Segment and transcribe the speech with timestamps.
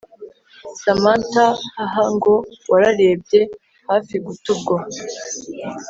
[0.81, 1.45] Samantha
[1.77, 2.35] hhhhh ngo
[2.71, 3.41] wararebye
[3.89, 4.73] hafi gutubwo